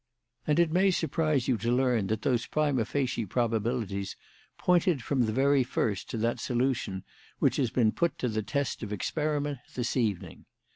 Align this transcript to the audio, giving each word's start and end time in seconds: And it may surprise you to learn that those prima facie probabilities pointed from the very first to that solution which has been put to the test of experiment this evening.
And 0.47 0.57
it 0.59 0.71
may 0.71 0.89
surprise 0.89 1.47
you 1.47 1.57
to 1.57 1.71
learn 1.71 2.07
that 2.07 2.23
those 2.23 2.47
prima 2.47 2.85
facie 2.85 3.27
probabilities 3.27 4.15
pointed 4.57 5.03
from 5.03 5.27
the 5.27 5.31
very 5.31 5.63
first 5.63 6.09
to 6.09 6.17
that 6.17 6.39
solution 6.39 7.03
which 7.37 7.57
has 7.57 7.69
been 7.69 7.91
put 7.91 8.17
to 8.17 8.27
the 8.27 8.41
test 8.41 8.81
of 8.81 8.91
experiment 8.91 9.59
this 9.75 9.95
evening. 9.95 10.45